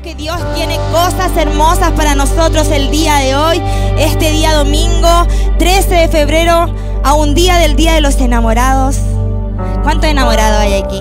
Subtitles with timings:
[0.00, 3.62] Que Dios tiene cosas hermosas para nosotros el día de hoy,
[3.98, 5.26] este día domingo
[5.58, 8.96] 13 de febrero, a un día del Día de los Enamorados.
[9.82, 11.00] ¿Cuántos enamorados hay aquí?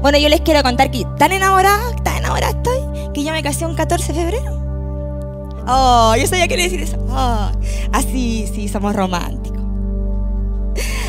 [0.00, 2.80] Bueno, yo les quiero contar que tan enamorada, tan enamorada estoy,
[3.12, 5.62] que yo me casé un 14 de febrero.
[5.68, 6.96] Oh, yo sabía que le decir eso.
[7.10, 7.50] Oh,
[7.92, 9.60] así, sí, somos románticos.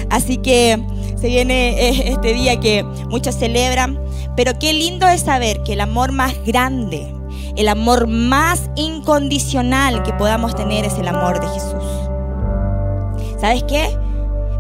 [0.09, 0.83] Así que
[1.19, 3.97] se viene eh, este día que muchos celebran,
[4.36, 7.14] pero qué lindo es saber que el amor más grande,
[7.55, 11.83] el amor más incondicional que podamos tener es el amor de Jesús.
[13.39, 13.89] ¿Sabes qué?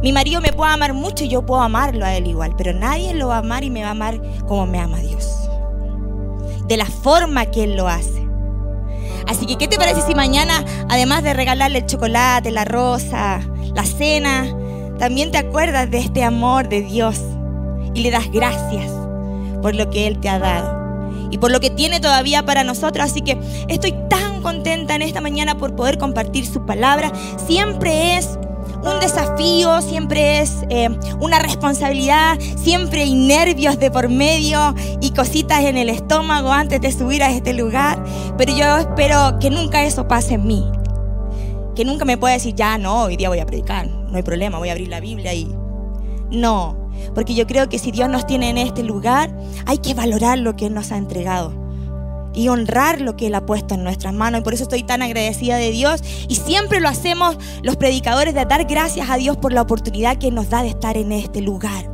[0.01, 3.13] Mi marido me puede amar mucho y yo puedo amarlo a él igual, pero nadie
[3.13, 5.27] lo va a amar y me va a amar como me ama Dios.
[6.67, 8.27] De la forma que él lo hace.
[9.27, 13.39] Así que, ¿qué te parece si mañana, además de regalarle el chocolate, la rosa,
[13.75, 14.47] la cena,
[14.97, 17.21] también te acuerdas de este amor de Dios
[17.93, 19.00] y le das gracias
[19.61, 20.81] por lo que Él te ha dado
[21.31, 23.05] y por lo que tiene todavía para nosotros.
[23.05, 27.11] Así que estoy tan contenta en esta mañana por poder compartir su palabra.
[27.47, 28.37] Siempre es
[28.83, 35.63] un desafío, siempre es eh, una responsabilidad, siempre hay nervios de por medio y cositas
[35.63, 38.03] en el estómago antes de subir a este lugar.
[38.37, 40.71] Pero yo espero que nunca eso pase en mí
[41.75, 44.57] que nunca me pueda decir, ya no, hoy día voy a predicar, no hay problema,
[44.57, 45.55] voy a abrir la Biblia y...
[46.29, 46.80] No,
[47.13, 49.35] porque yo creo que si Dios nos tiene en este lugar,
[49.65, 51.53] hay que valorar lo que Él nos ha entregado
[52.33, 54.41] y honrar lo que Él ha puesto en nuestras manos.
[54.41, 56.01] Y por eso estoy tan agradecida de Dios.
[56.27, 60.31] Y siempre lo hacemos los predicadores de dar gracias a Dios por la oportunidad que
[60.31, 61.89] nos da de estar en este lugar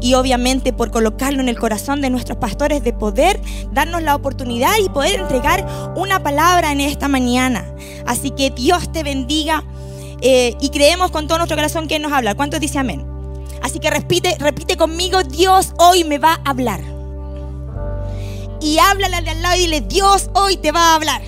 [0.00, 3.40] y obviamente por colocarlo en el corazón de nuestros pastores de poder
[3.72, 5.66] darnos la oportunidad y poder entregar
[5.96, 7.64] una palabra en esta mañana.
[8.06, 9.64] Así que Dios te bendiga
[10.20, 12.34] eh, y creemos con todo nuestro corazón que Él nos habla.
[12.34, 13.17] ¿Cuántos dice amén?
[13.62, 16.80] Así que repite, repite conmigo, Dios hoy me va a hablar.
[18.60, 21.22] Y háblale al lado y dile, Dios hoy te va a hablar.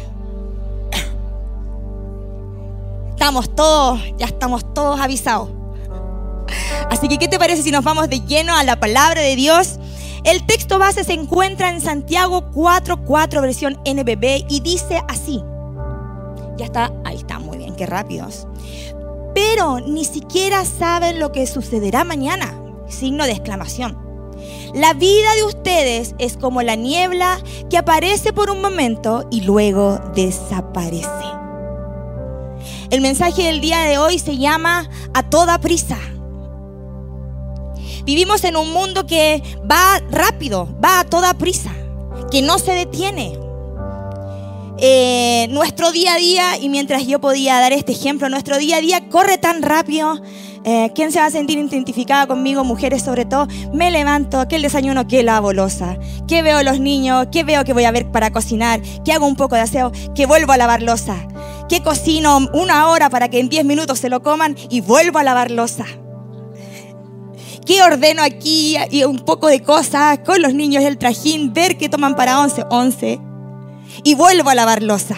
[3.11, 5.51] Estamos todos, ya estamos todos avisados.
[6.91, 9.79] Así que, ¿qué te parece si nos vamos de lleno a la palabra de Dios?
[10.25, 15.43] El texto base se encuentra en Santiago 4.4 versión NBB y dice así.
[16.57, 18.47] Ya está, ahí está, muy bien, qué rápidos.
[19.35, 22.55] Pero ni siquiera saben lo que sucederá mañana.
[22.89, 23.99] Signo de exclamación.
[24.75, 29.99] La vida de ustedes es como la niebla que aparece por un momento y luego
[30.15, 31.09] desaparece.
[32.91, 35.99] El mensaje del día de hoy se llama A toda prisa.
[38.05, 41.73] Vivimos en un mundo que va rápido, va a toda prisa,
[42.31, 43.39] que no se detiene.
[44.83, 48.81] Eh, nuestro día a día, y mientras yo podía dar este ejemplo, nuestro día a
[48.81, 50.23] día corre tan rápido.
[50.65, 53.47] Eh, ¿Quién se va a sentir identificada conmigo, mujeres sobre todo?
[53.75, 57.85] Me levanto, el desayuno, que lavo losa, que veo los niños, que veo que voy
[57.85, 61.29] a ver para cocinar, que hago un poco de aseo, que vuelvo a lavar losa,
[61.69, 65.25] que cocino una hora para que en 10 minutos se lo coman y vuelvo a
[65.25, 65.85] lavar losa.
[67.67, 68.79] ¿Qué ordeno aquí?
[68.91, 72.65] Y un poco de cosas con los niños, el trajín, ver qué toman para once,
[72.71, 73.21] once.
[74.05, 75.17] Y vuelvo a lavar losa.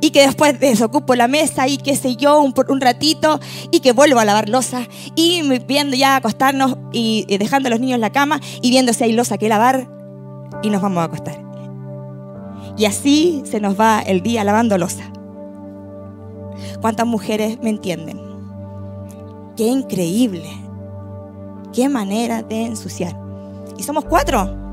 [0.00, 3.40] Y que después desocupo la mesa y qué sé yo, un, un ratito,
[3.70, 4.86] y que vuelvo a lavar losa.
[5.16, 9.04] Y viendo ya acostarnos y, dejando a los niños en la cama y viendo si
[9.04, 9.88] hay losa que lavar,
[10.62, 11.44] y nos vamos a acostar.
[12.76, 15.10] Y así se nos va el día lavando losa.
[16.80, 18.20] ¿Cuántas mujeres me entienden?
[19.56, 20.48] Qué increíble
[21.72, 23.16] qué manera de ensuciar.
[23.76, 24.67] Y somos cuatro.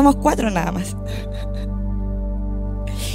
[0.00, 0.96] Somos cuatro nada más.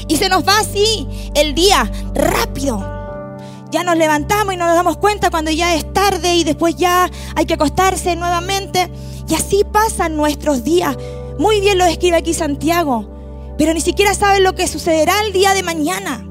[0.08, 2.78] Y se nos va así el día rápido.
[3.72, 7.48] Ya nos levantamos y nos damos cuenta cuando ya es tarde y después ya hay
[7.48, 8.92] que acostarse nuevamente.
[9.28, 10.96] Y así pasan nuestros días.
[11.40, 13.10] Muy bien lo escribe aquí Santiago.
[13.58, 16.24] Pero ni siquiera saben lo que sucederá el día de mañana.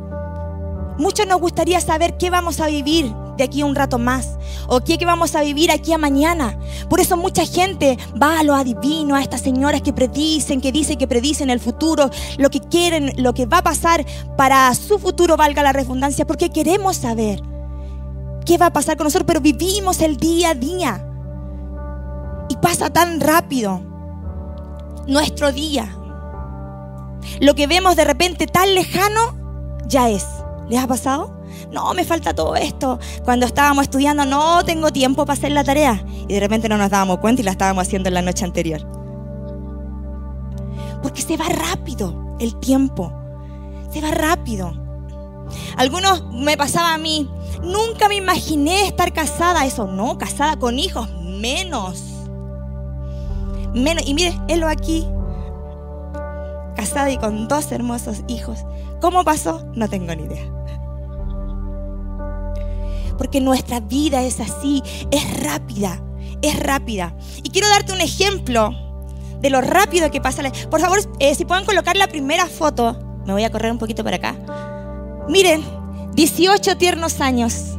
[0.99, 4.39] Muchos nos gustaría saber qué vamos a vivir de aquí a un rato más?
[4.67, 6.59] ¿O qué que vamos a vivir aquí a mañana?
[6.89, 10.99] Por eso mucha gente va a lo adivino, a estas señoras que predicen, que dicen
[10.99, 14.05] que predicen el futuro, lo que quieren, lo que va a pasar
[14.37, 17.41] para su futuro, valga la redundancia, porque queremos saber
[18.45, 21.07] qué va a pasar con nosotros, pero vivimos el día a día.
[22.49, 23.81] Y pasa tan rápido
[25.07, 25.97] nuestro día.
[27.41, 30.27] Lo que vemos de repente tan lejano, ya es.
[30.69, 31.45] ¿Les ha pasado?
[31.71, 32.99] no, me falta todo esto.
[33.25, 36.05] Cuando estábamos estudiando, no tengo tiempo para hacer la tarea.
[36.29, 38.81] Y de repente no nos dábamos cuenta y la estábamos haciendo en la noche anterior.
[41.03, 43.13] Porque se va rápido el tiempo.
[43.93, 44.73] Se va rápido.
[45.77, 47.29] Algunos me pasaba a mí,
[47.63, 49.67] nunca me imaginé estar casada.
[49.67, 52.03] Eso no, casada con hijos, menos.
[53.75, 54.07] Menos.
[54.07, 55.07] Y mire, lo aquí.
[56.77, 58.65] casada y con dos hermosos hijos.
[59.01, 59.65] ¿Cómo pasó?
[59.75, 60.54] No tengo ni idea.
[63.17, 66.03] Porque nuestra vida es así, es rápida,
[66.43, 67.17] es rápida.
[67.43, 68.71] Y quiero darte un ejemplo
[69.41, 70.43] de lo rápido que pasa.
[70.71, 74.03] Por favor, eh, si pueden colocar la primera foto, me voy a correr un poquito
[74.03, 74.35] para acá.
[75.29, 75.63] Miren,
[76.15, 77.77] 18 tiernos años.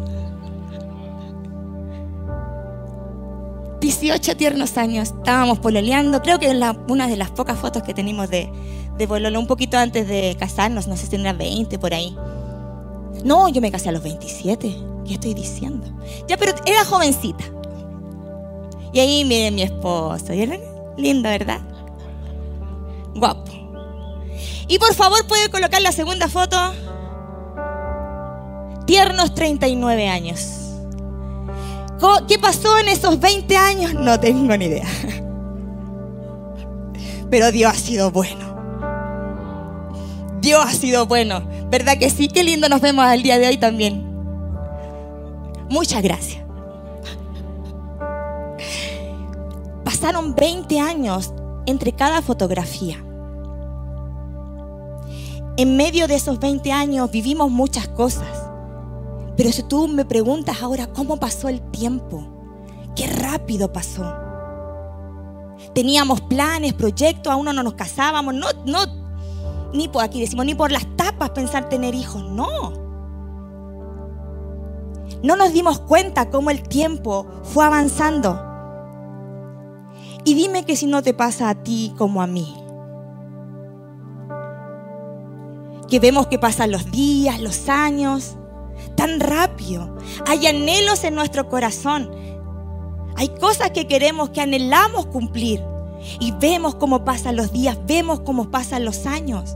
[3.81, 5.09] 18 tiernos años.
[5.09, 6.21] Estábamos pololeando.
[6.21, 6.57] Creo que es
[6.88, 8.49] una de las pocas fotos que tenemos de,
[8.97, 10.88] de pololo, un poquito antes de casarnos.
[10.88, 12.15] No sé si era 20 por ahí.
[13.23, 14.94] No, yo me casé a los 27.
[15.05, 15.87] ¿Qué estoy diciendo?
[16.27, 17.43] Ya, pero era jovencita.
[18.91, 20.33] Y ahí miren mi esposo.
[20.97, 21.61] Lindo, ¿verdad?
[23.13, 23.51] Guapo.
[24.67, 26.57] Y por favor, puede colocar la segunda foto.
[28.85, 30.65] Tiernos 39 años.
[32.27, 33.93] ¿Qué pasó en esos 20 años?
[33.93, 34.85] No tengo ni idea.
[37.29, 38.55] Pero Dios ha sido bueno.
[40.39, 41.41] Dios ha sido bueno.
[41.69, 42.27] ¿Verdad que sí?
[42.27, 44.14] Qué lindo nos vemos al día de hoy también.
[45.69, 46.44] Muchas gracias.
[49.83, 51.33] Pasaron 20 años
[51.65, 52.97] entre cada fotografía.
[55.57, 58.27] En medio de esos 20 años vivimos muchas cosas.
[59.38, 62.27] Pero si tú me preguntas ahora cómo pasó el tiempo,
[62.95, 64.13] qué rápido pasó.
[65.73, 68.85] Teníamos planes, proyectos, aún no nos casábamos, no, no,
[69.73, 72.84] ni por aquí decimos, ni por las tapas pensar tener hijos, no.
[75.25, 78.39] No nos dimos cuenta cómo el tiempo fue avanzando.
[80.24, 82.56] Y dime que si no te pasa a ti como a mí.
[85.89, 88.36] Que vemos que pasan los días, los años,
[88.95, 89.98] tan rápido.
[90.27, 92.12] Hay anhelos en nuestro corazón.
[93.16, 95.60] Hay cosas que queremos, que anhelamos cumplir.
[96.19, 99.56] Y vemos cómo pasan los días, vemos cómo pasan los años.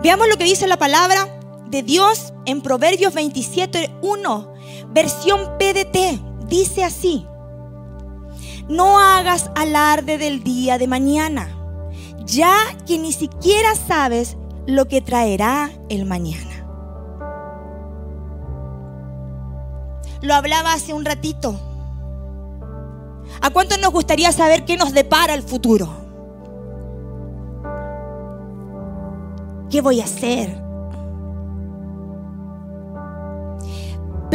[0.00, 1.26] Veamos lo que dice la palabra
[1.70, 4.55] de Dios en Proverbios 27, 1,
[4.88, 6.48] versión PDT.
[6.48, 7.26] Dice así,
[8.68, 11.48] no hagas alarde del día de mañana,
[12.24, 12.54] ya
[12.86, 14.36] que ni siquiera sabes
[14.66, 16.66] lo que traerá el mañana.
[20.22, 21.60] Lo hablaba hace un ratito.
[23.40, 25.88] ¿A cuánto nos gustaría saber qué nos depara el futuro?
[29.70, 30.65] ¿Qué voy a hacer?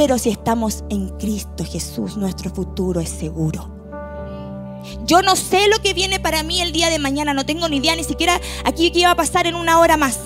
[0.01, 3.69] Pero si estamos en Cristo Jesús, nuestro futuro es seguro.
[5.05, 7.77] Yo no sé lo que viene para mí el día de mañana, no tengo ni
[7.77, 10.17] idea ni siquiera aquí qué iba a pasar en una hora más.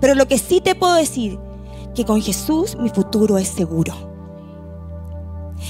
[0.00, 1.38] Pero lo que sí te puedo decir,
[1.94, 3.92] que con Jesús mi futuro es seguro.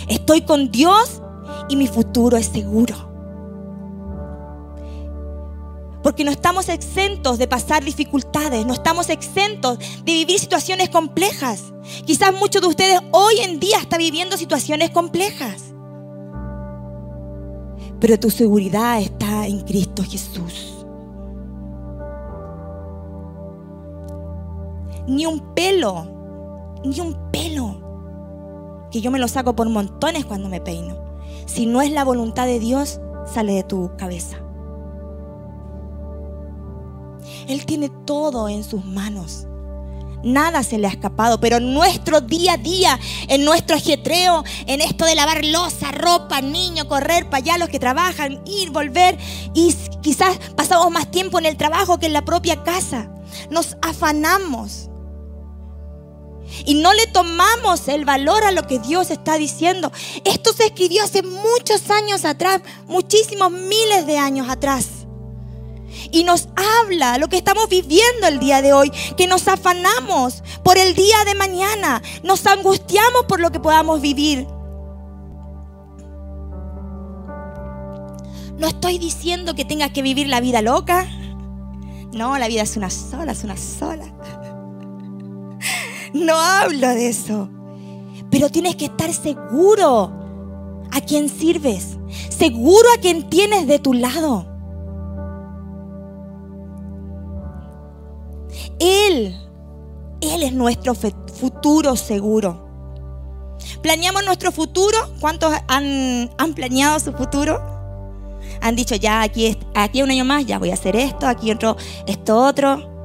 [0.07, 1.21] Estoy con Dios
[1.69, 3.18] y mi futuro es seguro.
[6.03, 11.73] Porque no estamos exentos de pasar dificultades, no estamos exentos de vivir situaciones complejas.
[12.05, 15.75] Quizás muchos de ustedes hoy en día están viviendo situaciones complejas.
[18.01, 20.87] Pero tu seguridad está en Cristo Jesús.
[25.09, 26.07] Ni un pelo,
[26.85, 27.89] ni un pelo
[28.91, 30.97] que yo me lo saco por montones cuando me peino.
[31.47, 34.39] Si no es la voluntad de Dios, sale de tu cabeza.
[37.49, 39.47] Él tiene todo en sus manos.
[40.23, 44.81] Nada se le ha escapado, pero en nuestro día a día, en nuestro ajetreo, en
[44.81, 49.17] esto de lavar losa, ropa, niño, correr para allá, los que trabajan, ir, volver,
[49.55, 53.11] y quizás pasamos más tiempo en el trabajo que en la propia casa.
[53.51, 54.89] Nos afanamos
[56.65, 59.93] y no le tomamos el valor a lo que Dios está diciendo.
[60.25, 64.98] Esto se escribió hace muchos años atrás, muchísimos miles de años atrás.
[66.11, 70.79] Y nos habla lo que estamos viviendo el día de hoy, que nos afanamos por
[70.79, 74.47] el día de mañana, nos angustiamos por lo que podamos vivir.
[78.59, 81.07] No estoy diciendo que tengas que vivir la vida loca.
[82.13, 84.05] No, la vida es una sola, es una sola.
[86.15, 87.51] No hablo de eso.
[88.31, 90.11] Pero tienes que estar seguro
[90.91, 91.99] a quien sirves.
[92.31, 94.48] Seguro a quien tienes de tu lado.
[98.81, 99.37] Él,
[100.21, 102.67] Él es nuestro futuro seguro.
[103.83, 104.99] ¿Planeamos nuestro futuro?
[105.21, 107.61] ¿Cuántos han, han planeado su futuro?
[108.61, 111.77] Han dicho, ya aquí, aquí un año más, ya voy a hacer esto, aquí otro,
[112.07, 112.99] esto otro.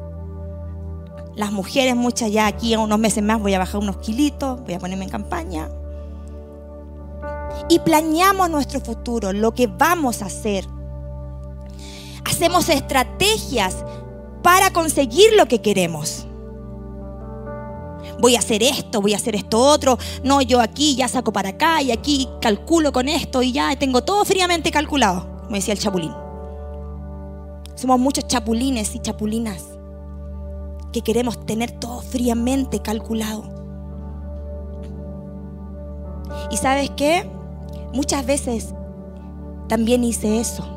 [1.35, 4.73] Las mujeres, muchas ya aquí a unos meses más voy a bajar unos kilitos, voy
[4.73, 5.69] a ponerme en campaña.
[7.69, 10.65] Y planeamos nuestro futuro, lo que vamos a hacer.
[12.25, 13.75] Hacemos estrategias
[14.43, 16.27] para conseguir lo que queremos.
[18.19, 19.97] Voy a hacer esto, voy a hacer esto otro.
[20.23, 24.03] No, yo aquí ya saco para acá y aquí calculo con esto y ya tengo
[24.03, 26.13] todo fríamente calculado, como decía el chapulín.
[27.75, 29.63] Somos muchos chapulines y chapulinas
[30.91, 33.43] que queremos tener todo fríamente calculado.
[36.51, 37.27] Y sabes qué?
[37.93, 38.73] Muchas veces
[39.67, 40.72] también hice eso.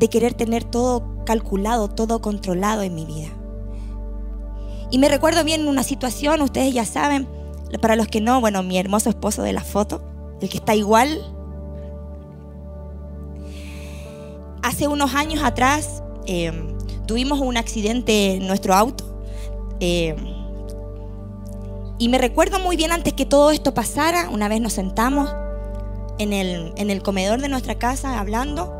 [0.00, 3.28] De querer tener todo calculado, todo controlado en mi vida.
[4.90, 7.28] Y me recuerdo bien una situación, ustedes ya saben,
[7.80, 10.02] para los que no, bueno, mi hermoso esposo de la foto,
[10.40, 11.20] el que está igual.
[14.62, 16.76] Hace unos años atrás em,
[17.06, 19.04] tuvimos un accidente en nuestro auto.
[19.78, 20.16] Em,
[21.98, 25.30] y me recuerdo muy bien antes que todo esto pasara, una vez nos sentamos
[26.18, 28.79] en el, en el comedor de nuestra casa hablando.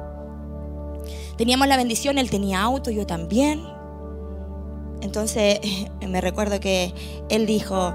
[1.40, 3.62] Teníamos la bendición, él tenía auto, yo también.
[5.00, 5.58] Entonces
[6.06, 6.92] me recuerdo que
[7.30, 7.94] él dijo,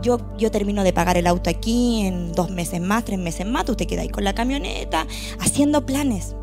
[0.00, 3.66] yo, yo termino de pagar el auto aquí en dos meses más, tres meses más,
[3.66, 5.06] tú te quedas ahí con la camioneta,
[5.38, 6.34] haciendo planes.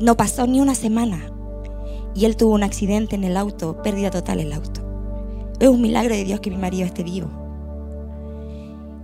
[0.00, 1.30] No pasó ni una semana
[2.16, 4.80] y él tuvo un accidente en el auto, pérdida total el auto.
[5.60, 7.28] Es un milagro de Dios que mi marido esté vivo.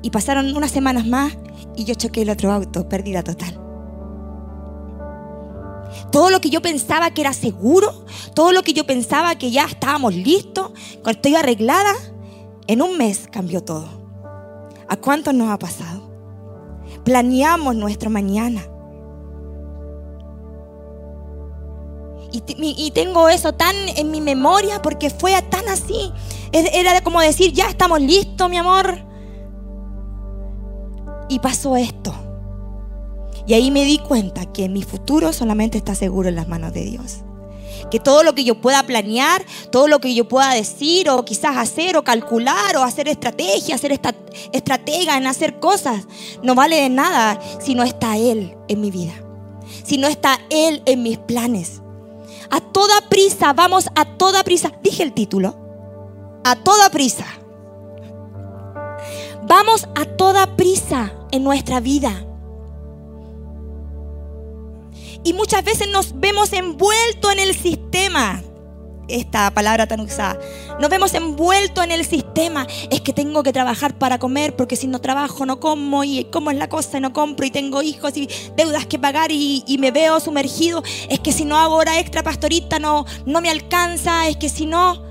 [0.03, 1.39] Y pasaron unas semanas más
[1.77, 3.64] y yo choqué el otro auto, pérdida total.
[6.11, 9.65] Todo lo que yo pensaba que era seguro, todo lo que yo pensaba que ya
[9.65, 10.71] estábamos listos,
[11.03, 11.93] cuando estoy arreglada,
[12.67, 13.89] en un mes cambió todo.
[14.89, 16.11] ¿A cuántos nos ha pasado?
[17.05, 18.63] Planeamos nuestro mañana.
[22.57, 26.13] Y, tengo eso tan en mi memoria porque fue tan así.
[26.53, 28.99] Era como decir, ya estamos listos, mi amor.
[31.29, 32.13] Y pasó esto.
[33.47, 36.85] Y ahí me di cuenta que mi futuro solamente está seguro en las manos de
[36.85, 37.19] Dios.
[37.91, 41.57] Que todo lo que yo pueda planear, todo lo que yo pueda decir o quizás
[41.57, 44.01] hacer o calcular o hacer estrategia, hacer
[44.53, 46.07] estratega en hacer cosas,
[46.43, 49.13] no vale de nada si no está Él en mi vida.
[49.85, 51.83] Si no está Él en mis planes.
[52.51, 54.73] A toda prisa, vamos a toda prisa.
[54.83, 55.57] Dije el título.
[56.45, 57.27] A toda prisa.
[59.47, 62.25] Vamos a toda prisa en nuestra vida.
[65.25, 68.43] Y muchas veces nos vemos envueltos en el sistema
[69.09, 70.39] esta palabra tan usada.
[70.81, 72.67] Nos vemos envueltos en el sistema.
[72.91, 76.51] Es que tengo que trabajar para comer porque si no trabajo no como y cómo
[76.51, 79.91] es la cosa y no compro y tengo hijos y deudas que pagar y, me
[79.91, 80.83] veo sumergido.
[81.09, 84.29] Es que si no hago hora extra pastorita no, no me alcanza.
[84.29, 85.03] Es que si no,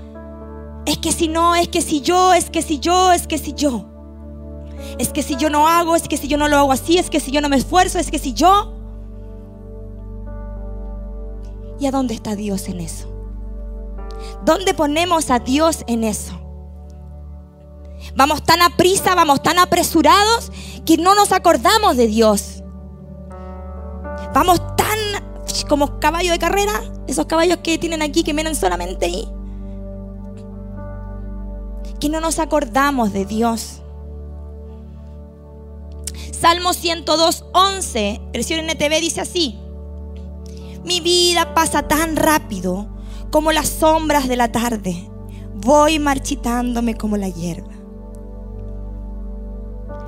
[0.86, 3.52] es que si no, es que si yo, es que si yo, es que si
[3.52, 3.90] yo.
[4.98, 7.10] Es que si yo no hago, es que si yo no lo hago así, es
[7.10, 8.83] que si yo no me esfuerzo, es que si yo...
[11.78, 13.10] ¿Y a dónde está Dios en eso?
[14.44, 16.40] ¿Dónde ponemos a Dios en eso?
[18.16, 20.52] Vamos tan a prisa, vamos tan apresurados
[20.84, 22.62] que no nos acordamos de Dios.
[24.34, 24.98] Vamos tan
[25.68, 26.72] como caballo de carrera,
[27.06, 29.28] esos caballos que tienen aquí que vienen solamente ahí,
[32.00, 33.80] que no nos acordamos de Dios.
[36.32, 39.58] Salmo 102, 11, versión NTV dice así,
[40.84, 42.86] mi vida pasa tan rápido
[43.30, 45.10] como las sombras de la tarde.
[45.54, 47.72] Voy marchitándome como la hierba.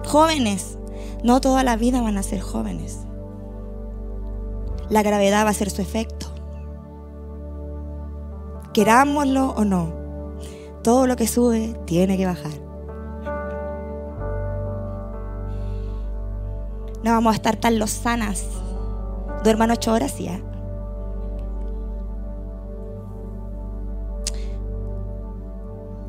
[0.07, 0.79] Jóvenes,
[1.25, 3.01] no toda la vida van a ser jóvenes.
[4.89, 6.27] La gravedad va a ser su efecto.
[8.73, 9.93] Querámoslo o no,
[10.83, 12.53] todo lo que sube tiene que bajar.
[17.03, 18.45] No vamos a estar tan lozanas.
[19.43, 20.41] Duerman ocho horas ya.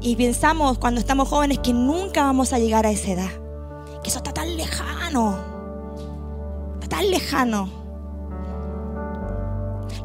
[0.07, 3.29] Y pensamos cuando estamos jóvenes que nunca vamos a llegar a esa edad.
[4.01, 5.37] Que eso está tan lejano.
[6.75, 7.69] Está tan lejano.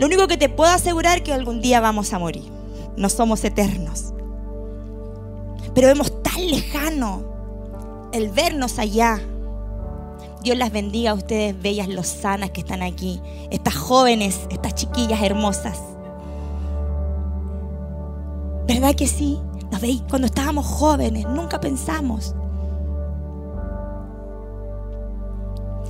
[0.00, 2.42] Lo único que te puedo asegurar es que algún día vamos a morir.
[2.96, 4.12] No somos eternos.
[5.72, 7.22] Pero vemos tan lejano
[8.12, 9.20] el vernos allá.
[10.42, 13.22] Dios las bendiga a ustedes, bellas lozanas que están aquí.
[13.52, 15.78] Estas jóvenes, estas chiquillas hermosas.
[18.66, 19.38] ¿Verdad que sí?
[19.80, 20.02] Veis?
[20.08, 22.34] Cuando estábamos jóvenes, nunca pensamos.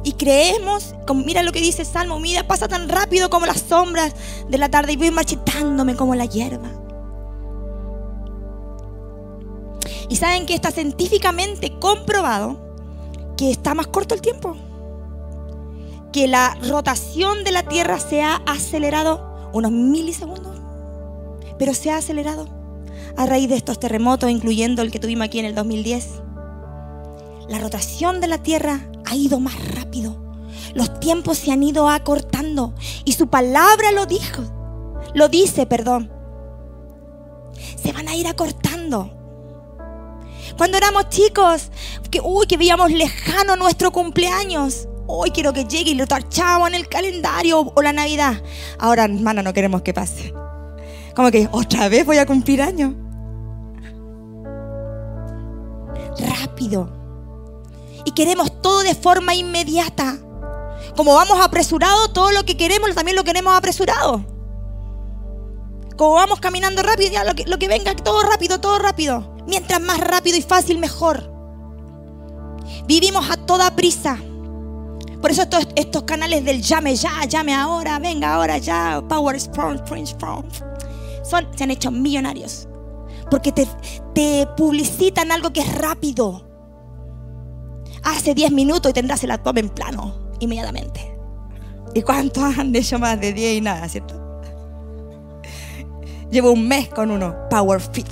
[0.04, 4.14] Y creemos, mira lo que dice Salmo, mira, pasa tan rápido como las sombras
[4.48, 6.68] de la tarde y voy marchitándome como la hierba.
[10.08, 12.74] Y saben que está científicamente comprobado
[13.36, 14.56] que está más corto el tiempo.
[16.12, 20.60] que la rotación de la Tierra se ha acelerado unos milisegundos,
[21.58, 22.46] pero se ha acelerado
[23.16, 26.22] a raíz de estos terremotos, incluyendo el que tuvimos aquí en el 2010.
[27.48, 30.16] La rotación de la Tierra ha ido más rápido.
[30.74, 34.42] Los tiempos se han ido acortando y su palabra lo dijo.
[35.14, 36.10] Lo dice, perdón.
[37.82, 39.10] Se van a ir acortando.
[40.56, 41.70] Cuando éramos chicos,
[42.10, 44.88] que, uy, que veíamos lejano nuestro cumpleaños.
[45.06, 48.42] Hoy quiero que llegue y lo tachamos en el calendario o la Navidad.
[48.78, 50.32] Ahora, hermana, no queremos que pase.
[51.14, 52.94] Como que otra vez voy a cumplir años.
[56.18, 56.90] Rápido.
[58.04, 60.18] Y queremos todo de forma inmediata.
[60.96, 64.24] Como vamos apresurados, todo lo que queremos también lo queremos apresurado.
[65.96, 69.36] Como vamos caminando rápido, ya lo que, venga, todo rápido, todo rápido.
[69.46, 71.32] Mientras más rápido y fácil, mejor.
[72.86, 74.18] Vivimos a toda prisa.
[75.20, 75.42] Por eso
[75.76, 80.44] estos, canales del llame ya, llame ahora, venga ahora ya, Power Strong, Prince Strong,
[81.22, 82.66] son, se han hecho millonarios.
[83.32, 86.46] Porque te, publicitan algo que es rápido.
[88.04, 91.16] Hace 10 minutos y tendrás el abdomen plano inmediatamente.
[91.94, 94.42] ¿Y cuántos han hecho más de 10 y nada, cierto?
[96.30, 98.06] Llevo un mes con uno, Power Fit.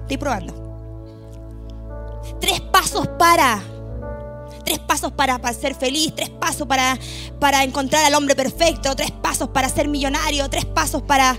[0.00, 0.54] Estoy probando.
[2.40, 3.62] Tres pasos para.
[4.64, 6.98] Tres pasos para, para ser feliz, tres pasos para,
[7.38, 11.38] para encontrar al hombre perfecto, tres pasos para ser millonario, tres pasos para...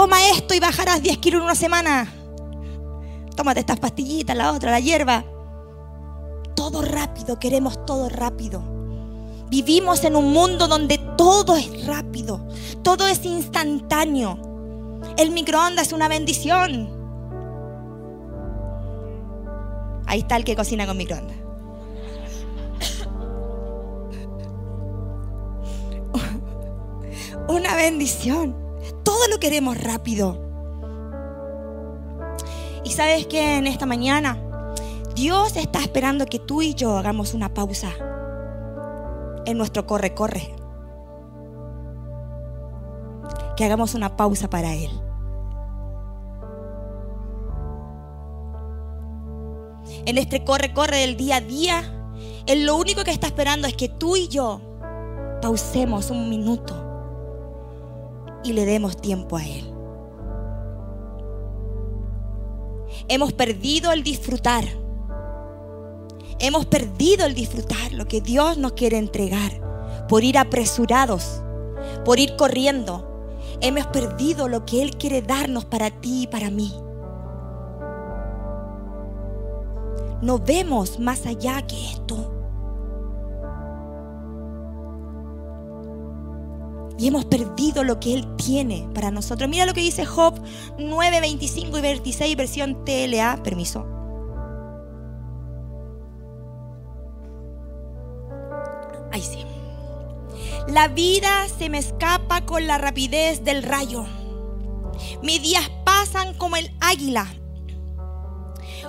[0.00, 2.10] Toma esto y bajarás 10 kilos en una semana.
[3.36, 5.26] Tómate estas pastillitas, la otra, la hierba.
[6.56, 8.62] Todo rápido, queremos todo rápido.
[9.50, 12.48] Vivimos en un mundo donde todo es rápido,
[12.82, 14.38] todo es instantáneo.
[15.18, 16.88] El microondas es una bendición.
[20.06, 21.36] Ahí está el que cocina con microondas.
[27.50, 28.69] Una bendición.
[29.02, 30.38] Todo lo queremos rápido.
[32.84, 34.38] Y sabes que en esta mañana
[35.14, 37.92] Dios está esperando que tú y yo hagamos una pausa
[39.44, 40.54] en nuestro corre-corre.
[43.56, 44.90] Que hagamos una pausa para Él.
[50.06, 51.82] En este corre-corre del día a día,
[52.46, 54.60] Él lo único que está esperando es que tú y yo
[55.42, 56.79] pausemos un minuto
[58.44, 59.74] y le demos tiempo a Él.
[63.08, 64.64] Hemos perdido el disfrutar.
[66.38, 69.60] Hemos perdido el disfrutar lo que Dios nos quiere entregar
[70.08, 71.42] por ir apresurados,
[72.04, 73.06] por ir corriendo.
[73.60, 76.72] Hemos perdido lo que Él quiere darnos para ti y para mí.
[80.22, 82.39] No vemos más allá que esto.
[87.00, 89.48] Y hemos perdido lo que Él tiene para nosotros.
[89.48, 90.38] Mira lo que dice Job
[90.76, 93.42] 9, 25 y 26, versión TLA.
[93.42, 93.86] Permiso.
[99.10, 99.38] Ahí sí.
[100.68, 104.04] La vida se me escapa con la rapidez del rayo.
[105.22, 107.32] Mis días pasan como el águila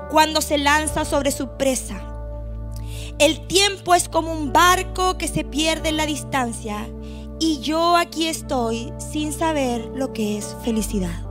[0.10, 2.02] cuando se lanza sobre su presa.
[3.19, 6.89] El tiempo es como un barco que se pierde en la distancia
[7.41, 11.25] y yo aquí estoy sin saber lo que es felicidad.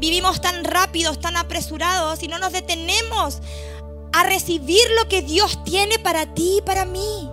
[0.00, 3.40] Vivimos tan rápidos, tan apresurados y no nos detenemos
[4.14, 7.30] a recibir lo que Dios tiene para ti y para mí.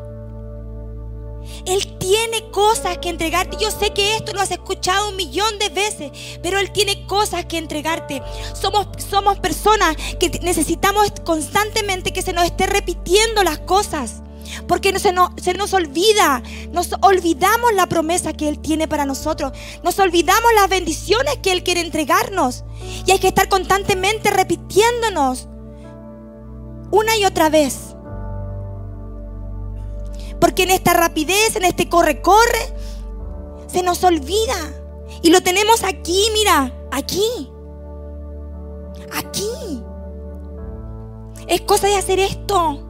[1.65, 3.57] Él tiene cosas que entregarte.
[3.59, 6.11] Yo sé que esto lo has escuchado un millón de veces,
[6.41, 8.21] pero Él tiene cosas que entregarte.
[8.59, 14.21] Somos, somos personas que necesitamos constantemente que se nos esté repitiendo las cosas.
[14.67, 19.97] Porque se se nos olvida, nos olvidamos la promesa que Él tiene para nosotros, nos
[19.99, 22.65] olvidamos las bendiciones que Él quiere entregarnos.
[23.05, 25.47] Y hay que estar constantemente repitiéndonos
[26.91, 27.90] una y otra vez.
[30.41, 32.73] Porque en esta rapidez, en este corre-corre,
[33.67, 34.57] se nos olvida.
[35.21, 37.49] Y lo tenemos aquí, mira, aquí.
[39.15, 39.81] Aquí.
[41.47, 42.87] Es cosa de hacer esto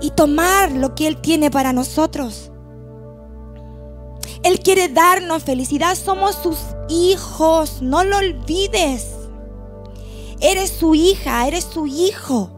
[0.00, 2.50] y tomar lo que Él tiene para nosotros.
[4.42, 5.94] Él quiere darnos felicidad.
[5.94, 7.82] Somos sus hijos.
[7.82, 9.08] No lo olvides.
[10.40, 12.50] Eres su hija, eres su hijo.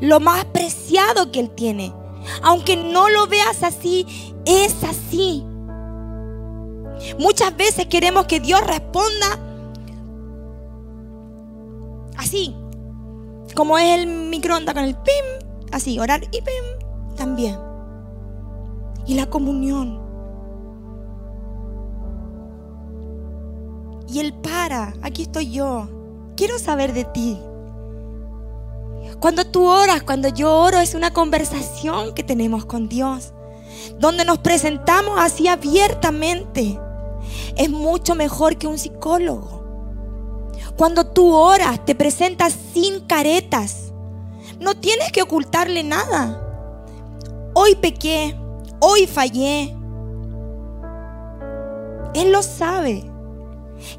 [0.00, 1.94] Lo más preciado que Él tiene.
[2.42, 5.44] Aunque no lo veas así, es así.
[7.18, 9.38] Muchas veces queremos que Dios responda
[12.16, 12.54] así,
[13.54, 17.58] como es el microondas con el pim, así, orar y pim, también.
[19.06, 20.00] Y la comunión.
[24.08, 25.88] Y él para, aquí estoy yo.
[26.36, 27.38] Quiero saber de ti.
[29.20, 33.32] Cuando tú oras, cuando yo oro, es una conversación que tenemos con Dios,
[33.98, 36.78] donde nos presentamos así abiertamente.
[37.56, 39.64] Es mucho mejor que un psicólogo.
[40.76, 43.92] Cuando tú oras, te presentas sin caretas.
[44.60, 46.44] No tienes que ocultarle nada.
[47.54, 48.36] Hoy pequé,
[48.78, 49.74] hoy fallé.
[52.14, 53.04] Él lo sabe.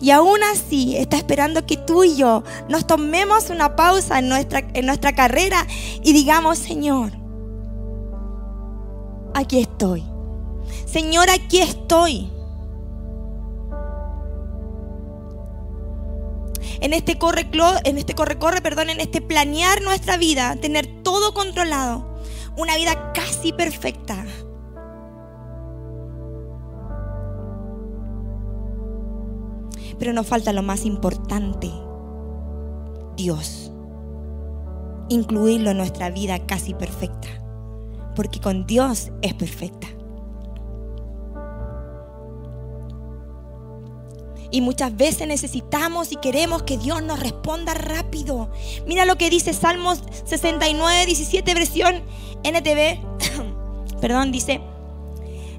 [0.01, 4.67] Y aún así está esperando que tú y yo nos tomemos una pausa en nuestra,
[4.73, 5.65] en nuestra carrera
[6.03, 7.11] y digamos, Señor,
[9.33, 10.03] aquí estoy.
[10.85, 12.31] Señor, aquí estoy.
[16.81, 17.49] En este corre,
[17.83, 22.21] en este corre, corre, perdón, en este planear nuestra vida, tener todo controlado,
[22.55, 24.25] una vida casi perfecta.
[29.99, 31.69] Pero nos falta lo más importante,
[33.17, 33.71] Dios.
[35.09, 37.27] Incluirlo en nuestra vida casi perfecta.
[38.15, 39.87] Porque con Dios es perfecta.
[44.51, 48.49] Y muchas veces necesitamos y queremos que Dios nos responda rápido.
[48.87, 52.01] Mira lo que dice Salmos 69, 17, versión
[52.43, 52.99] NTV.
[54.01, 54.61] Perdón, dice,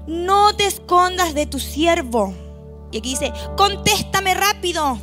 [0.07, 2.33] no te escondas de tu siervo
[2.91, 4.97] y aquí dice, contéstame rápido,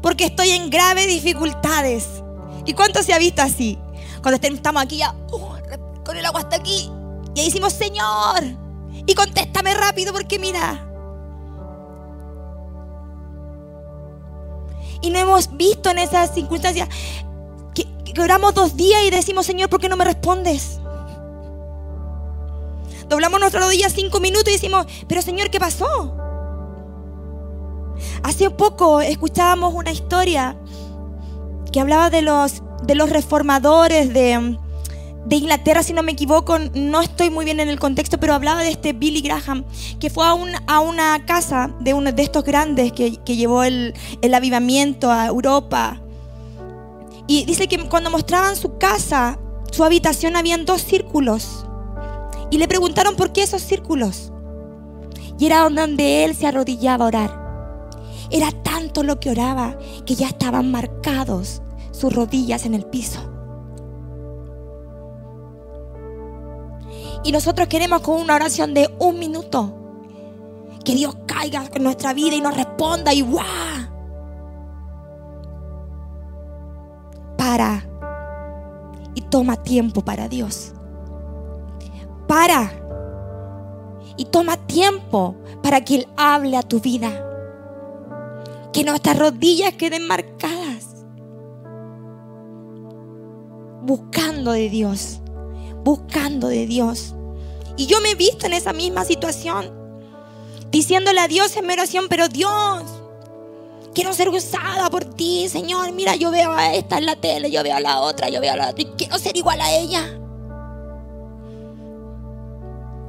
[0.00, 2.22] porque estoy en graves dificultades.
[2.64, 3.78] ¿Y cuánto se ha visto así?
[4.22, 6.90] Cuando estamos aquí ya, uh, con el agua hasta aquí,
[7.34, 8.42] y ahí decimos, Señor,
[9.06, 10.88] y contéstame rápido, porque mira.
[15.00, 16.88] Y no hemos visto en esas circunstancias
[17.74, 20.78] que, que oramos dos días y decimos, Señor, ¿por qué no me respondes?
[23.08, 26.16] Doblamos nuestra rodilla cinco minutos y decimos, pero Señor, ¿qué pasó?
[28.22, 30.56] Hace poco escuchábamos una historia
[31.72, 34.58] que hablaba de los, de los reformadores de,
[35.30, 38.70] Inglaterra, si no me equivoco, no estoy muy bien en el contexto, pero hablaba de
[38.70, 39.64] este Billy Graham,
[39.98, 44.34] que fue a, a una casa de uno de estos grandes que, llevó el, el,
[44.34, 46.00] avivamiento a Europa.
[47.26, 49.38] Y dice que cuando mostraban su casa,
[49.70, 51.64] su habitación, habían dos círculos.
[52.50, 54.32] Y le preguntaron por qué esos círculos.
[55.38, 57.41] Y era donde él se arrodillaba a orar.
[58.32, 63.20] Era tanto lo que oraba que ya estaban marcados sus rodillas en el piso.
[67.24, 69.74] Y nosotros queremos con una oración de un minuto
[70.82, 73.44] que Dios caiga en nuestra vida y nos responda y ¡guau!
[77.36, 77.86] Para
[79.14, 80.72] y toma tiempo para Dios.
[82.26, 82.72] Para
[84.16, 87.28] y toma tiempo para que Él hable a tu vida
[88.72, 91.04] que nuestras rodillas queden marcadas.
[93.82, 95.20] Buscando de Dios,
[95.84, 97.14] buscando de Dios.
[97.76, 99.72] Y yo me he visto en esa misma situación,
[100.70, 102.84] diciéndole a Dios en mi oración, pero Dios,
[103.94, 105.92] quiero ser usada por ti, Señor.
[105.92, 108.52] Mira, yo veo a esta en la tele, yo veo a la otra, yo veo
[108.52, 110.18] a la otra, y quiero ser igual a ella.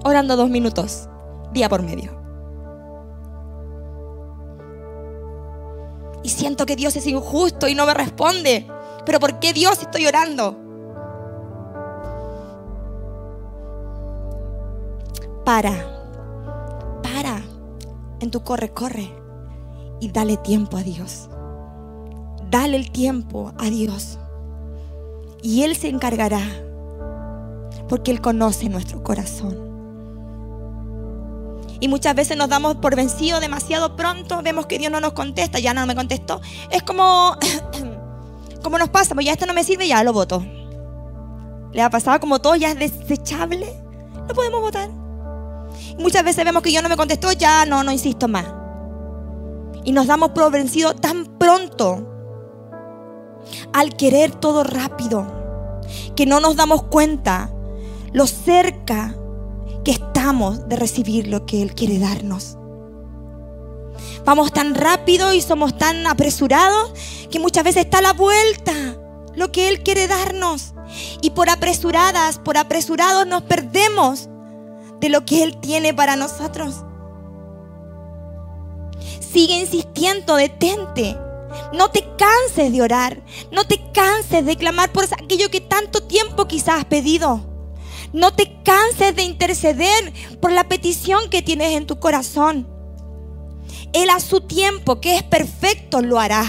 [0.06, 1.08] Orando dos minutos,
[1.54, 2.23] día por medio.
[6.34, 8.68] Siento que Dios es injusto y no me responde.
[9.06, 10.58] Pero ¿por qué Dios estoy orando?
[15.46, 15.74] Para,
[17.02, 17.42] para
[18.20, 19.10] en tu corre, corre
[20.00, 21.30] y dale tiempo a Dios.
[22.50, 24.20] Dale el tiempo a Dios.
[25.42, 26.42] Y Él se encargará
[27.90, 29.73] porque Él conoce nuestro corazón.
[31.80, 35.60] Y muchas veces nos damos por vencido demasiado pronto, vemos que Dios no nos contesta,
[35.60, 36.42] ya no me contestó.
[36.70, 37.38] Es como,
[38.64, 40.44] como nos pasa, pues ya esto no me sirve, ya lo voto.
[41.72, 43.74] Le ha pasado como todo, ya es desechable,
[44.28, 44.90] no podemos votar.
[45.98, 48.46] Muchas veces vemos que Dios no me contestó, ya no, no insisto más.
[49.84, 52.10] Y nos damos por vencido tan pronto
[53.74, 55.28] al querer todo rápido
[56.16, 57.52] que no nos damos cuenta
[58.14, 59.16] lo cerca
[59.84, 62.58] que estamos de recibir lo que Él quiere darnos.
[64.26, 66.94] Vamos tan rápido y somos tan apresurados
[67.30, 68.74] que muchas veces está a la vuelta
[69.36, 70.74] lo que Él quiere darnos.
[71.22, 74.30] Y por apresuradas, por apresurados nos perdemos
[75.00, 76.84] de lo que Él tiene para nosotros.
[79.20, 81.18] Sigue insistiendo, detente.
[81.74, 83.24] No te canses de orar.
[83.52, 87.53] No te canses de clamar por aquello que tanto tiempo quizás has pedido.
[88.14, 92.68] No te canses de interceder por la petición que tienes en tu corazón.
[93.92, 96.46] Él a su tiempo, que es perfecto, lo hará.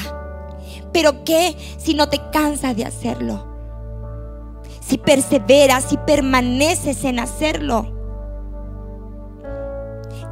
[0.93, 3.47] Pero ¿qué si no te cansas de hacerlo?
[4.87, 7.91] Si perseveras, si permaneces en hacerlo.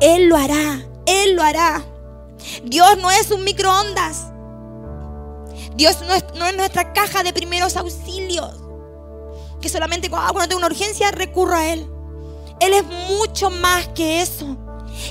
[0.00, 1.82] Él lo hará, Él lo hará.
[2.64, 4.26] Dios no es un microondas.
[5.76, 8.62] Dios no es, no es nuestra caja de primeros auxilios
[9.62, 11.86] que solamente ah, cuando tengo una urgencia recurro a Él.
[12.60, 14.58] Él es mucho más que eso.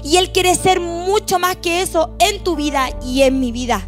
[0.04, 3.88] Y Él quiere ser mucho más que eso en tu vida y en mi vida.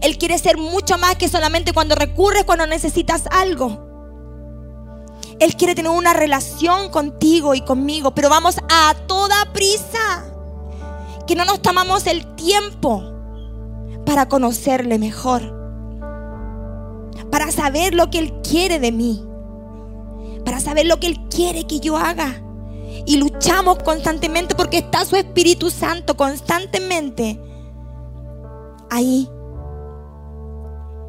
[0.00, 3.84] Él quiere ser mucho más que solamente cuando recurres cuando necesitas algo.
[5.38, 10.24] Él quiere tener una relación contigo y conmigo, pero vamos a toda prisa.
[11.26, 13.02] Que no nos tomamos el tiempo
[14.04, 15.65] para conocerle mejor
[17.30, 19.24] para saber lo que Él quiere de mí,
[20.44, 22.42] para saber lo que Él quiere que yo haga.
[23.04, 27.40] Y luchamos constantemente porque está su Espíritu Santo constantemente
[28.90, 29.28] ahí,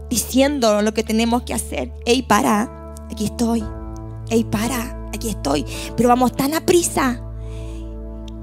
[0.10, 1.94] diciendo lo que tenemos que hacer.
[2.06, 3.64] Ey, para, aquí estoy.
[4.30, 5.66] Ey, para, aquí estoy.
[5.96, 7.22] Pero vamos tan a prisa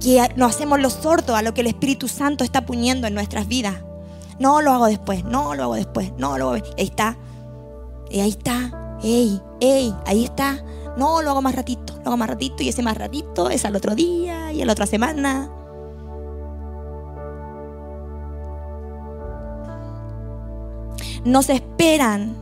[0.00, 3.48] que nos hacemos los sordos a lo que el Espíritu Santo está poniendo en nuestras
[3.48, 3.76] vidas.
[4.38, 6.64] No lo hago después, no lo hago después, no lo hago.
[6.76, 7.16] Ahí está.
[8.14, 8.70] Y ahí está,
[9.02, 10.64] ey, ey, ahí está.
[10.96, 13.74] No, lo hago más ratito, lo hago más ratito y ese más ratito es al
[13.74, 15.50] otro día y a la otra semana.
[21.24, 22.36] Nos esperan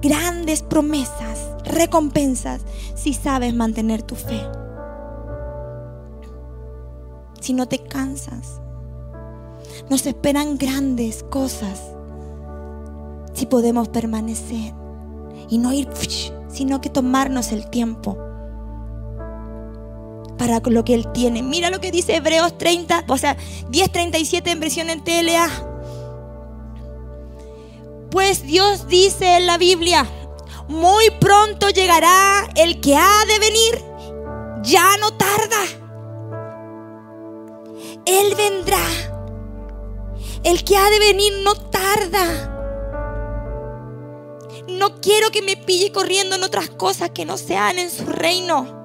[0.00, 2.62] grandes promesas, recompensas,
[2.94, 4.40] si sabes mantener tu fe.
[7.40, 8.60] Si no te cansas.
[9.90, 11.82] Nos esperan grandes cosas
[13.32, 14.79] si podemos permanecer
[15.50, 15.88] y no ir,
[16.48, 18.16] sino que tomarnos el tiempo
[20.38, 21.42] para lo que Él tiene.
[21.42, 23.36] Mira lo que dice Hebreos 30, o sea,
[23.70, 25.50] 10.37 en versión en TLA.
[28.10, 30.08] Pues Dios dice en la Biblia,
[30.66, 33.84] muy pronto llegará el que ha de venir,
[34.62, 35.80] ya no tarda.
[38.06, 38.82] Él vendrá.
[40.42, 42.59] El que ha de venir no tarda.
[44.78, 48.80] No quiero que me pille corriendo en otras cosas que no sean en su reino.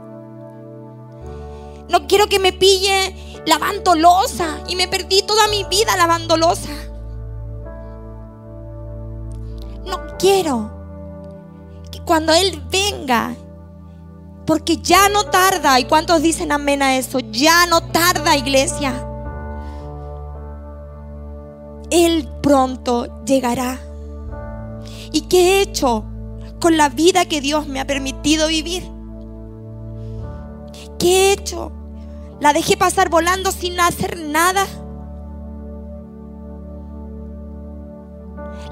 [1.90, 6.72] No quiero que me pille lavando losa y me perdí toda mi vida lavando losa.
[9.86, 10.72] No quiero
[11.92, 13.36] que cuando Él venga,
[14.46, 17.20] porque ya no tarda, ¿y cuántos dicen amén a eso?
[17.20, 19.08] Ya no tarda, iglesia.
[21.92, 23.80] Él pronto llegará.
[25.16, 26.04] ¿Y qué he hecho
[26.60, 28.84] con la vida que Dios me ha permitido vivir?
[31.00, 31.72] ¿Qué he hecho?
[32.42, 34.66] ¿La dejé pasar volando sin hacer nada?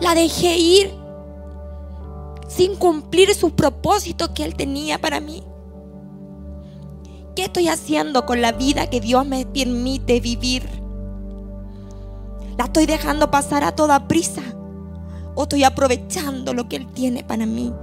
[0.02, 0.94] ¿La dejé ir
[2.50, 5.46] sin cumplir sus propósitos que Él tenía para mí?
[7.38, 10.68] ¿Qué estoy haciendo con la vida que Dios me permite vivir?
[12.58, 14.42] ¿La estoy dejando pasar a toda prisa?
[15.36, 17.74] O estoy aprovechando lo que Él tiene para mí.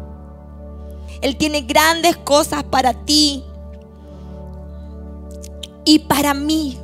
[1.20, 3.44] Él tiene grandes cosas para ti
[5.84, 6.78] y para mí.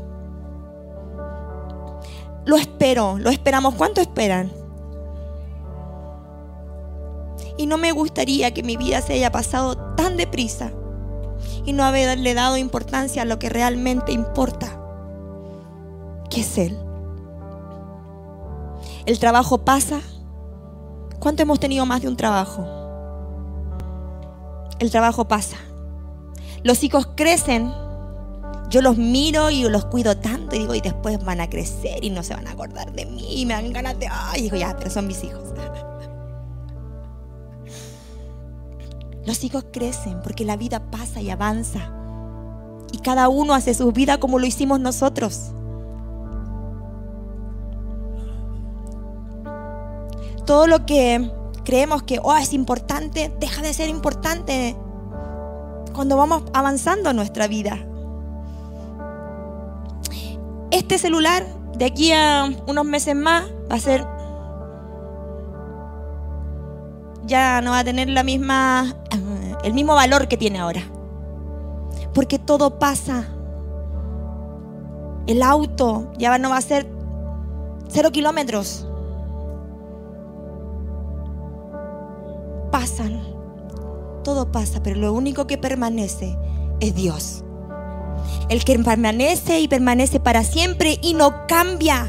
[2.45, 3.75] Lo espero, lo esperamos.
[3.75, 4.53] ¿Cuánto esperan?
[7.59, 10.73] Y no me gustaría que mi vida se haya pasado tan deprisa
[11.65, 14.79] y no haberle dado importancia a lo que realmente importa,
[16.31, 16.79] que es Él.
[19.07, 20.01] El trabajo pasa,
[21.21, 22.65] ¿Cuánto hemos tenido más de un trabajo?
[24.79, 25.57] El trabajo pasa.
[26.63, 27.73] Los hijos crecen.
[28.69, 32.11] Yo los miro y los cuido tanto y digo, y después van a crecer y
[32.11, 34.77] no se van a acordar de mí y me dan ganas de, ay, digo, ya,
[34.77, 35.45] pero son mis hijos.
[39.25, 41.93] Los hijos crecen porque la vida pasa y avanza.
[42.93, 45.53] Y cada uno hace su vida como lo hicimos nosotros.
[50.47, 51.31] Todo lo que
[51.65, 54.77] creemos que oh, es importante, deja de ser importante
[55.93, 57.79] cuando vamos avanzando en nuestra vida.
[60.71, 61.45] Este celular
[61.77, 64.07] de aquí a unos meses más va a ser
[67.27, 68.95] ya no va a tener la misma
[69.65, 70.83] el mismo valor que tiene ahora.
[72.15, 73.27] Porque todo pasa.
[75.27, 76.87] El auto ya no va a ser
[77.89, 78.86] Cero kilómetros.
[82.79, 83.23] Pasan.
[84.23, 86.37] Todo pasa, pero lo único que permanece
[86.79, 87.43] es Dios.
[88.51, 92.07] El que permanece y permanece para siempre y no cambia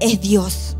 [0.00, 0.76] es Dios.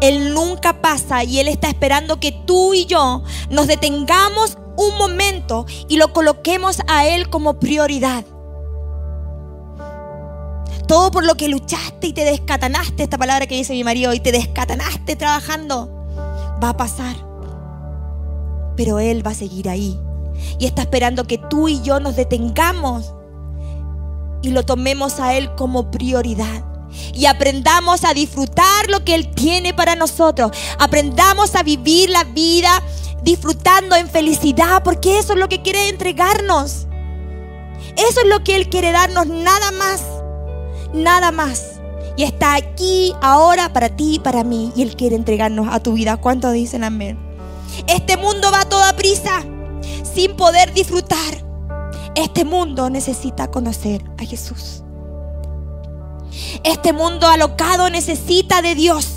[0.00, 5.66] Él nunca pasa y Él está esperando que tú y yo nos detengamos un momento
[5.90, 8.24] y lo coloquemos a Él como prioridad.
[10.88, 14.20] Todo por lo que luchaste y te descatanaste, esta palabra que dice mi marido, y
[14.20, 15.95] te descatanaste trabajando,
[16.62, 17.16] va a pasar.
[18.76, 19.98] Pero Él va a seguir ahí.
[20.58, 23.12] Y está esperando que tú y yo nos detengamos
[24.42, 26.64] y lo tomemos a Él como prioridad.
[27.12, 30.52] Y aprendamos a disfrutar lo que Él tiene para nosotros.
[30.78, 32.82] Aprendamos a vivir la vida
[33.22, 36.86] disfrutando en felicidad, porque eso es lo que quiere entregarnos.
[37.96, 40.02] Eso es lo que Él quiere darnos, nada más,
[40.92, 41.75] nada más.
[42.16, 44.72] Y está aquí, ahora, para ti y para mí.
[44.74, 46.16] Y Él quiere entregarnos a tu vida.
[46.16, 47.18] ¿Cuántos dicen amén?
[47.86, 49.42] Este mundo va a toda prisa,
[50.02, 51.44] sin poder disfrutar.
[52.14, 54.82] Este mundo necesita conocer a Jesús.
[56.64, 59.15] Este mundo alocado necesita de Dios.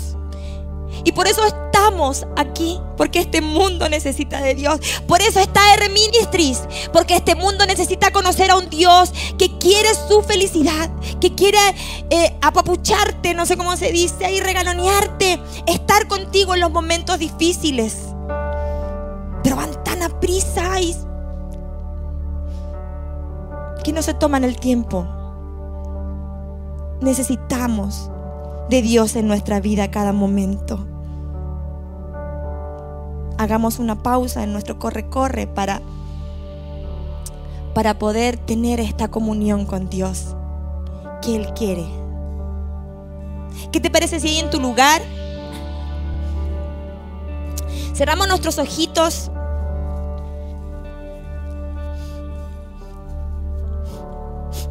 [1.04, 4.80] Y por eso estamos aquí, porque este mundo necesita de Dios.
[5.06, 9.88] Por eso está R Ministries, porque este mundo necesita conocer a un Dios que quiere
[10.08, 11.58] su felicidad, que quiere
[12.10, 17.96] eh, apapucharte, no sé cómo se dice, y regalonearte, estar contigo en los momentos difíciles.
[19.42, 20.94] Pero van tan a prisa y
[23.82, 25.06] que no se toman el tiempo.
[27.00, 28.10] Necesitamos
[28.70, 30.86] de Dios en nuestra vida cada momento
[33.40, 35.80] hagamos una pausa en nuestro corre-corre para,
[37.74, 40.36] para poder tener esta comunión con Dios
[41.22, 41.86] que Él quiere.
[43.72, 45.00] ¿Qué te parece si ahí en tu lugar
[47.94, 49.30] cerramos nuestros ojitos?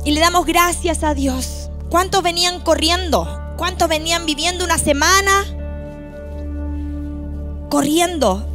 [0.06, 1.72] Y le damos gracias a Dios.
[1.90, 3.39] ¿Cuántos venían corriendo?
[3.60, 5.44] ¿Cuántos venían viviendo una semana?
[7.70, 8.48] Corriendo,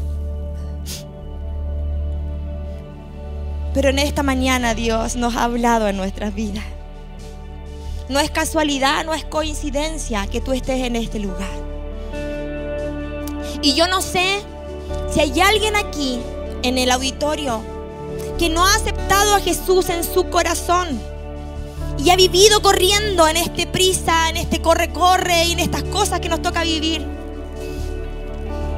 [3.75, 6.65] Pero en esta mañana Dios nos ha hablado en nuestras vidas.
[8.09, 11.51] No es casualidad, no es coincidencia que tú estés en este lugar.
[13.61, 14.41] Y yo no sé
[15.13, 16.19] si hay alguien aquí
[16.63, 17.61] en el auditorio
[18.39, 20.99] que no ha aceptado a Jesús en su corazón
[21.99, 26.29] y ha vivido corriendo en este prisa, en este corre-corre y en estas cosas que
[26.29, 27.07] nos toca vivir.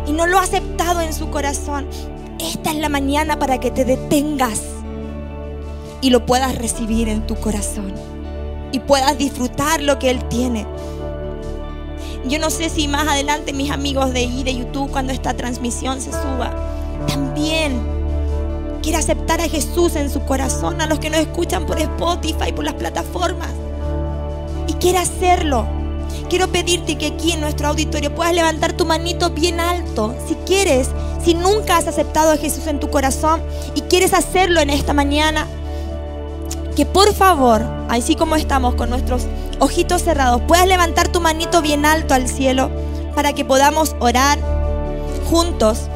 [0.06, 1.88] Y no lo ha aceptado en su corazón.
[2.38, 4.60] Esta es la mañana para que te detengas
[6.00, 7.94] y lo puedas recibir en tu corazón
[8.72, 10.66] y puedas disfrutar lo que Él tiene.
[12.28, 16.00] Yo no sé si más adelante mis amigos de ahí de YouTube, cuando esta transmisión
[16.00, 16.54] se suba,
[17.06, 17.95] también
[18.86, 22.64] quiere aceptar a Jesús en su corazón, a los que nos escuchan por Spotify, por
[22.64, 23.50] las plataformas,
[24.68, 25.66] y quiere hacerlo.
[26.30, 30.90] Quiero pedirte que aquí en nuestro auditorio puedas levantar tu manito bien alto, si quieres,
[31.24, 33.42] si nunca has aceptado a Jesús en tu corazón
[33.74, 35.48] y quieres hacerlo en esta mañana
[36.76, 39.22] que por favor, así como estamos con nuestros
[39.58, 42.70] ojitos cerrados, puedas levantar tu manito bien alto al cielo
[43.16, 44.38] para que podamos orar
[45.28, 45.88] juntos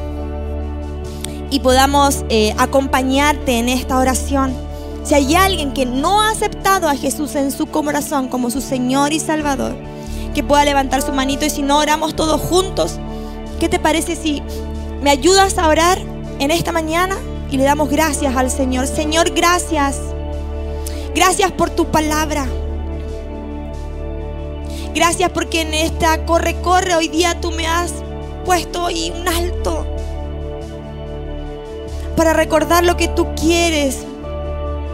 [1.51, 4.55] y podamos eh, acompañarte en esta oración.
[5.03, 9.13] Si hay alguien que no ha aceptado a Jesús en su corazón como su Señor
[9.13, 9.75] y Salvador,
[10.33, 12.97] que pueda levantar su manito y si no oramos todos juntos,
[13.59, 14.41] ¿qué te parece si
[15.03, 15.99] me ayudas a orar
[16.39, 17.17] en esta mañana
[17.51, 18.87] y le damos gracias al Señor?
[18.87, 19.97] Señor, gracias
[21.13, 22.47] Gracias por tu palabra.
[24.95, 27.93] Gracias porque en esta corre, corre, hoy día tú me has
[28.45, 29.80] puesto ahí un alto
[32.21, 33.97] para recordar lo que tú quieres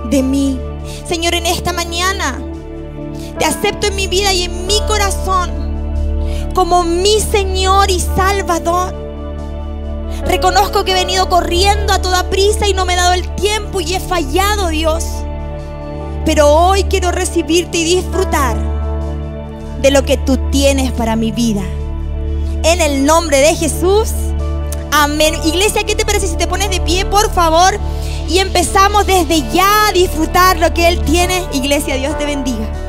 [0.10, 0.58] de mí.
[1.06, 2.40] Señor, en esta mañana
[3.38, 5.52] te acepto en mi vida y en mi corazón
[6.56, 8.96] como mi Señor y Salvador.
[10.26, 13.82] Reconozco que he venido corriendo a toda prisa y no me he dado el tiempo
[13.82, 15.04] y he fallado, Dios.
[16.24, 18.56] Pero hoy quiero recibirte y disfrutar
[19.82, 21.64] de lo que tú tienes para mi vida.
[22.64, 24.14] En el nombre de Jesús.
[24.92, 25.36] Amén.
[25.46, 27.78] Iglesia, ¿qué te parece si te pones de pie, por favor?
[28.30, 31.46] Y empezamos desde ya a disfrutar lo que Él tiene.
[31.54, 32.87] Iglesia, Dios te bendiga.